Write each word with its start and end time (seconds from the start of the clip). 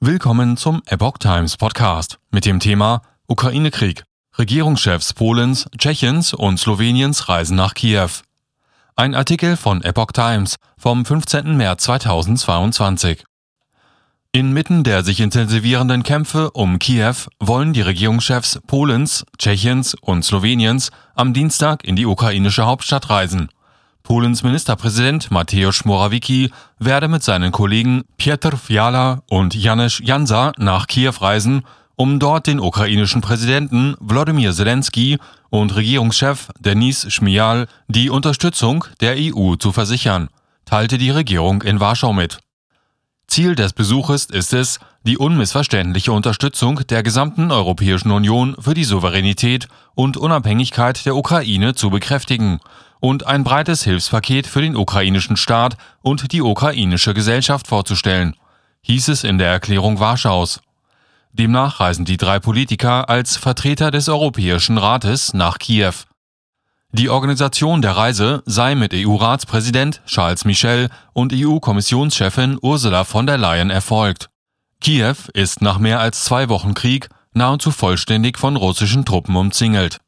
Willkommen 0.00 0.56
zum 0.56 0.80
Epoch 0.86 1.18
Times 1.18 1.56
Podcast 1.56 2.20
mit 2.30 2.44
dem 2.44 2.60
Thema 2.60 3.02
Ukraine-Krieg. 3.26 4.04
Regierungschefs 4.38 5.12
Polens, 5.12 5.66
Tschechiens 5.76 6.32
und 6.34 6.60
Sloweniens 6.60 7.28
reisen 7.28 7.56
nach 7.56 7.74
Kiew. 7.74 8.08
Ein 8.94 9.16
Artikel 9.16 9.56
von 9.56 9.82
Epoch 9.82 10.12
Times 10.12 10.54
vom 10.78 11.04
15. 11.04 11.56
März 11.56 11.82
2022. 11.82 13.24
Inmitten 14.30 14.84
der 14.84 15.02
sich 15.02 15.18
intensivierenden 15.18 16.04
Kämpfe 16.04 16.52
um 16.52 16.78
Kiew 16.78 17.16
wollen 17.40 17.72
die 17.72 17.82
Regierungschefs 17.82 18.60
Polens, 18.68 19.26
Tschechiens 19.36 19.96
und 20.00 20.24
Sloweniens 20.24 20.92
am 21.16 21.32
Dienstag 21.32 21.82
in 21.82 21.96
die 21.96 22.06
ukrainische 22.06 22.66
Hauptstadt 22.66 23.10
reisen. 23.10 23.48
Polens 24.08 24.42
Ministerpräsident 24.42 25.30
Mateusz 25.30 25.84
Morawiecki 25.84 26.50
werde 26.78 27.08
mit 27.08 27.22
seinen 27.22 27.52
Kollegen 27.52 28.04
Piotr 28.16 28.56
Fiala 28.56 29.22
und 29.28 29.54
Janusz 29.54 30.00
Jansa 30.02 30.52
nach 30.56 30.86
Kiew 30.86 31.12
reisen, 31.20 31.66
um 31.94 32.18
dort 32.18 32.46
den 32.46 32.58
ukrainischen 32.58 33.20
Präsidenten 33.20 33.96
Wladimir 34.00 34.54
Zelensky 34.54 35.18
und 35.50 35.76
Regierungschef 35.76 36.48
Denis 36.58 37.12
Schmial 37.12 37.66
die 37.88 38.08
Unterstützung 38.08 38.86
der 39.02 39.16
EU 39.18 39.56
zu 39.56 39.72
versichern, 39.72 40.30
teilte 40.64 40.96
die 40.96 41.10
Regierung 41.10 41.60
in 41.60 41.78
Warschau 41.78 42.14
mit. 42.14 42.38
Ziel 43.26 43.56
des 43.56 43.74
Besuches 43.74 44.24
ist 44.24 44.54
es, 44.54 44.80
die 45.02 45.18
unmissverständliche 45.18 46.12
Unterstützung 46.12 46.80
der 46.88 47.02
gesamten 47.02 47.50
Europäischen 47.50 48.10
Union 48.10 48.56
für 48.58 48.72
die 48.72 48.84
Souveränität 48.84 49.68
und 49.94 50.16
Unabhängigkeit 50.16 51.04
der 51.04 51.14
Ukraine 51.14 51.74
zu 51.74 51.90
bekräftigen 51.90 52.60
und 53.00 53.26
ein 53.26 53.44
breites 53.44 53.84
Hilfspaket 53.84 54.46
für 54.46 54.60
den 54.60 54.76
ukrainischen 54.76 55.36
Staat 55.36 55.76
und 56.02 56.32
die 56.32 56.42
ukrainische 56.42 57.14
Gesellschaft 57.14 57.66
vorzustellen, 57.66 58.34
hieß 58.82 59.08
es 59.08 59.24
in 59.24 59.38
der 59.38 59.48
Erklärung 59.48 60.00
Warschaus. 60.00 60.60
Demnach 61.32 61.80
reisen 61.80 62.04
die 62.04 62.16
drei 62.16 62.40
Politiker 62.40 63.08
als 63.08 63.36
Vertreter 63.36 63.90
des 63.90 64.08
Europäischen 64.08 64.78
Rates 64.78 65.34
nach 65.34 65.58
Kiew. 65.58 65.94
Die 66.90 67.10
Organisation 67.10 67.82
der 67.82 67.96
Reise 67.96 68.42
sei 68.46 68.74
mit 68.74 68.94
EU-Ratspräsident 68.94 70.00
Charles 70.06 70.46
Michel 70.46 70.88
und 71.12 71.34
EU-Kommissionschefin 71.34 72.58
Ursula 72.62 73.04
von 73.04 73.26
der 73.26 73.36
Leyen 73.36 73.68
erfolgt. 73.68 74.30
Kiew 74.80 75.16
ist 75.34 75.60
nach 75.60 75.78
mehr 75.78 76.00
als 76.00 76.24
zwei 76.24 76.48
Wochen 76.48 76.72
Krieg 76.72 77.10
nahezu 77.34 77.72
vollständig 77.72 78.38
von 78.38 78.56
russischen 78.56 79.04
Truppen 79.04 79.36
umzingelt. 79.36 79.98